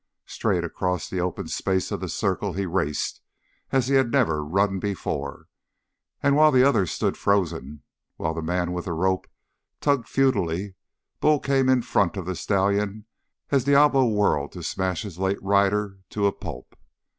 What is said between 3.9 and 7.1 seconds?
had never run before, and while the others